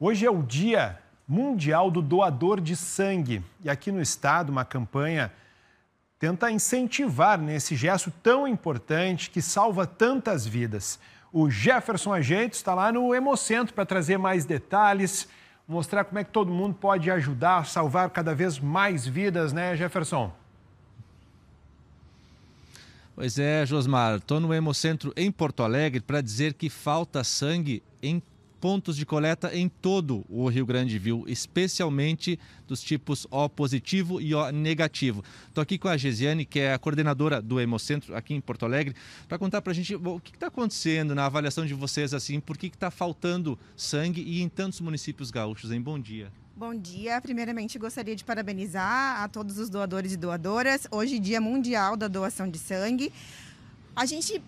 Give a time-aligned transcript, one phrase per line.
[0.00, 0.96] Hoje é o Dia
[1.26, 5.32] Mundial do Doador de Sangue e aqui no estado uma campanha
[6.20, 11.00] tenta incentivar nesse gesto tão importante que salva tantas vidas.
[11.32, 15.28] O Jefferson Agente está lá no Hemocentro para trazer mais detalhes,
[15.66, 19.76] mostrar como é que todo mundo pode ajudar a salvar cada vez mais vidas, né,
[19.76, 20.32] Jefferson?
[23.16, 28.22] Pois é, Josmar, estou no Hemocentro em Porto Alegre para dizer que falta sangue em
[28.60, 31.24] pontos de coleta em todo o Rio Grande, viu?
[31.26, 35.24] Especialmente dos tipos O positivo e O negativo.
[35.46, 38.94] Estou aqui com a Gesiane, que é a coordenadora do Hemocentro aqui em Porto Alegre,
[39.26, 42.56] para contar para a gente o que está acontecendo na avaliação de vocês, assim, por
[42.56, 45.70] que está faltando sangue e em tantos municípios gaúchos?
[45.78, 46.30] Bom dia.
[46.56, 47.20] Bom dia.
[47.20, 50.88] Primeiramente, gostaria de parabenizar a todos os doadores e doadoras.
[50.90, 53.12] Hoje, Dia Mundial da Doação de Sangue.
[53.94, 54.42] A gente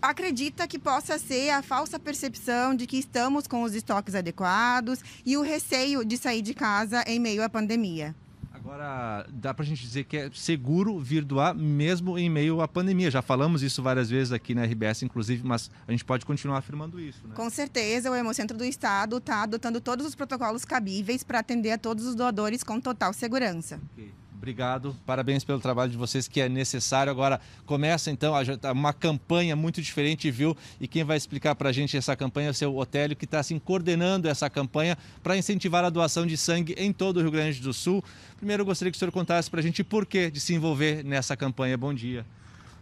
[0.00, 5.36] acredita que possa ser a falsa percepção de que estamos com os estoques adequados e
[5.36, 8.14] o receio de sair de casa em meio à pandemia.
[8.52, 12.66] Agora, dá para a gente dizer que é seguro vir doar mesmo em meio à
[12.66, 13.08] pandemia.
[13.12, 16.98] Já falamos isso várias vezes aqui na RBS, inclusive, mas a gente pode continuar afirmando
[16.98, 17.28] isso.
[17.28, 17.34] Né?
[17.36, 21.78] Com certeza, o Hemocentro do Estado está adotando todos os protocolos cabíveis para atender a
[21.78, 23.80] todos os doadores com total segurança.
[23.92, 24.10] Okay.
[24.46, 27.10] Obrigado, parabéns pelo trabalho de vocês que é necessário.
[27.10, 28.32] Agora começa então
[28.72, 30.56] uma campanha muito diferente, viu?
[30.80, 33.40] E quem vai explicar para a gente essa campanha é o seu Otélio, que está
[33.40, 37.60] assim, coordenando essa campanha para incentivar a doação de sangue em todo o Rio Grande
[37.60, 38.04] do Sul.
[38.36, 41.02] Primeiro eu gostaria que o senhor contasse para a gente por que de se envolver
[41.02, 41.76] nessa campanha.
[41.76, 42.24] Bom dia.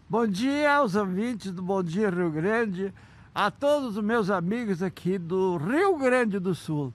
[0.07, 2.92] Bom dia aos ouvintes do Bom Dia Rio Grande,
[3.35, 6.92] a todos os meus amigos aqui do Rio Grande do Sul.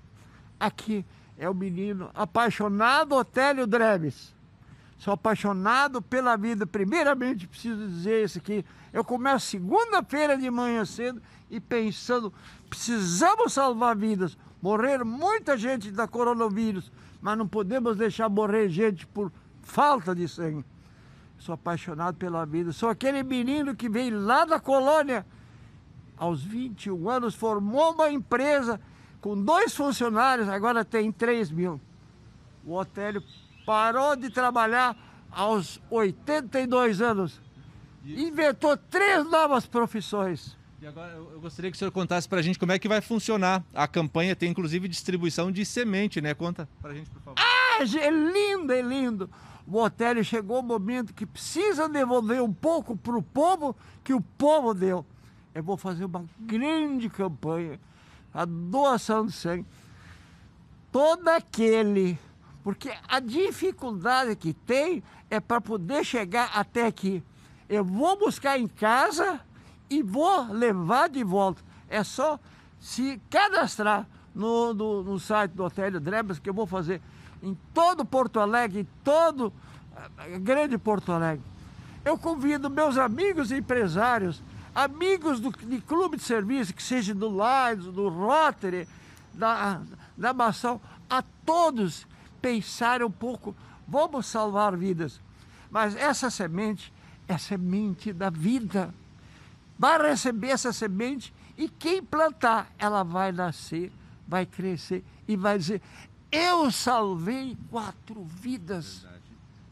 [0.60, 1.04] Aqui
[1.40, 4.38] é o menino apaixonado Otélio Dreves
[5.00, 6.68] Sou apaixonado pela vida.
[6.68, 8.66] Primeiramente, preciso dizer isso aqui.
[8.92, 12.34] Eu começo segunda-feira de manhã cedo e pensando,
[12.70, 14.38] precisamos salvar vidas.
[14.62, 16.92] Morrer muita gente da coronavírus,
[17.22, 20.66] mas não podemos deixar morrer gente por falta de sangue.
[21.38, 22.74] Sou apaixonado pela vida.
[22.74, 25.26] Sou aquele menino que veio lá da colônia.
[26.18, 28.82] Aos 21 anos, formou uma empresa
[29.22, 31.80] com dois funcionários, agora tem 3 mil.
[32.66, 33.24] O Otélio
[33.70, 34.98] parou de trabalhar
[35.32, 37.40] aos 82 anos.
[38.04, 40.58] Inventou três novas profissões.
[40.82, 43.00] E agora eu gostaria que o senhor contasse para a gente como é que vai
[43.00, 44.36] funcionar a campanha.
[44.36, 46.34] Tem inclusive distribuição de semente, né?
[46.34, 47.36] Conta para a gente, por favor.
[47.38, 49.30] Ah, é lindo, é lindo.
[49.68, 54.22] O Otélio chegou o momento que precisa devolver um pouco para o povo que o
[54.22, 55.06] povo deu.
[55.54, 57.80] Eu vou fazer uma grande campanha,
[58.34, 59.68] a doação de sangue.
[60.92, 62.18] Todo aquele
[62.64, 67.24] porque a dificuldade que tem é para poder chegar até aqui.
[67.68, 69.40] Eu vou buscar em casa
[69.90, 71.62] e vou levar de volta.
[71.88, 72.40] É só
[72.80, 77.02] se cadastrar no, no, no site do Hotel Drebas, que eu vou fazer
[77.42, 81.44] em todo Porto Alegre, em todo uh, grande Porto Alegre.
[82.04, 84.42] Eu convido meus amigos empresários,
[84.74, 88.88] amigos do, de clube de serviço, que seja do Lions, do Rotary,
[89.34, 89.82] da,
[90.18, 92.08] da Mação, a todos
[92.42, 93.56] pensar um pouco,
[93.88, 95.20] vamos salvar vidas.
[95.70, 96.92] Mas essa semente
[97.28, 98.94] é semente da vida.
[99.78, 103.92] Vai receber essa semente e quem plantar, ela vai nascer,
[104.28, 105.82] vai crescer e vai dizer:
[106.32, 109.00] Eu salvei quatro vidas.
[109.00, 109.19] Verdade.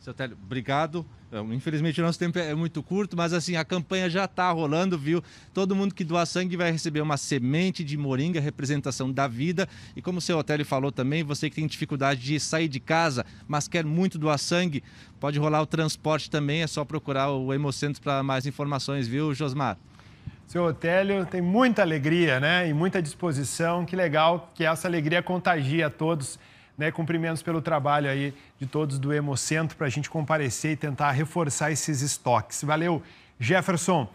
[0.08, 1.06] Seu Télio, obrigado.
[1.52, 5.22] Infelizmente o nosso tempo é muito curto, mas assim, a campanha já está rolando, viu?
[5.54, 9.68] Todo mundo que doar sangue vai receber uma semente de moringa, representação da vida.
[9.98, 13.26] E como o seu Otélio falou também, você que tem dificuldade de sair de casa,
[13.50, 14.82] mas quer muito doar sangue,
[15.20, 19.78] pode rolar o transporte também, é só procurar o Hemocentro para mais informações, viu, Josmar?
[20.46, 22.70] Seu Otélio tem muita alegria, né?
[22.70, 23.86] E muita disposição.
[23.86, 26.40] Que legal que essa alegria contagia a todos
[26.78, 31.12] né, cumprimentos pelo trabalho aí de todos do Hemocentro para a gente comparecer e tentar
[31.12, 32.64] reforçar esses estoques.
[32.64, 33.02] Valeu,
[33.40, 34.08] Jefferson.